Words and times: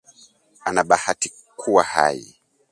Ana 0.65 0.83
bahati 0.83 1.31
kuwa 1.55 1.83
hai 1.83 2.39